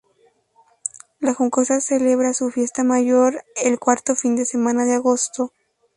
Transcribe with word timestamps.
La 1.19 1.35
Juncosa 1.35 1.79
celebra 1.79 2.33
su 2.33 2.49
fiesta 2.49 2.83
mayor 2.83 3.45
el 3.55 3.77
cuarto 3.77 4.15
fin 4.15 4.35
de 4.35 4.45
semana 4.45 4.83
de 4.85 4.95
agosto. 4.95 5.53